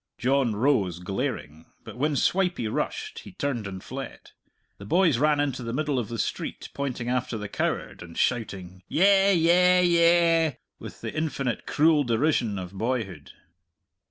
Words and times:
John 0.17 0.55
rose, 0.55 0.97
glaring. 0.97 1.67
But 1.83 1.95
when 1.95 2.15
Swipey 2.15 2.67
rushed 2.67 3.19
he 3.19 3.33
turned 3.33 3.67
and 3.67 3.83
fled. 3.83 4.31
The 4.79 4.85
boys 4.85 5.19
ran 5.19 5.39
into 5.39 5.61
the 5.61 5.73
middle 5.73 5.99
of 5.99 6.09
the 6.09 6.17
street, 6.17 6.69
pointing 6.73 7.07
after 7.07 7.37
the 7.37 7.47
coward 7.47 8.01
and 8.01 8.17
shouting, 8.17 8.81
"Yeh! 8.87 9.29
yeh! 9.31 9.81
yeh!" 9.81 10.51
with 10.79 11.01
the 11.01 11.13
infinite 11.15 11.67
cruel 11.67 12.03
derision 12.03 12.57
of 12.57 12.73
boyhood. 12.73 13.33